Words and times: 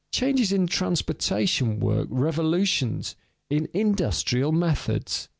Changes 0.11 0.51
in 0.51 0.65
transportation 0.65 1.79
work 1.79 2.07
revolutions 2.09 3.15
in 3.51 3.69
industrial 3.71 4.51
methods. 4.51 5.29